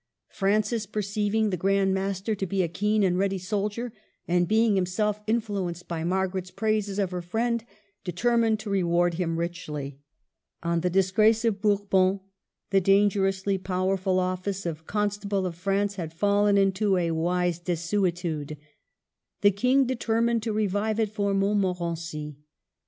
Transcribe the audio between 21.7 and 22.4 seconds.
rency.